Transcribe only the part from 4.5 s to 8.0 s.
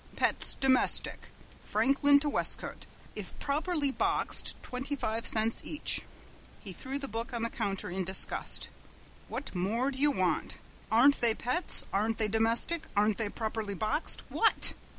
twenty five cents each.'" He threw the book on the counter